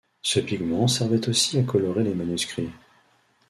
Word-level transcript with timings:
Ce 0.23 0.39
pigment 0.39 0.87
servait 0.87 1.29
aussi 1.29 1.59
à 1.59 1.61
colorer 1.61 2.01
les 2.03 2.15
manuscrits. 2.15 2.71